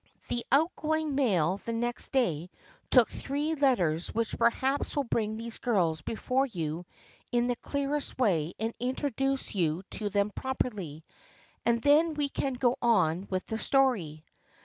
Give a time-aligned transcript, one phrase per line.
[0.29, 2.49] The outgoing mail the next day
[2.89, 6.87] took three let ters which perhaps will bring these girls before you
[7.31, 11.05] in the clearest way and introduce you to them properly,
[11.67, 14.25] and then we can go on with the story.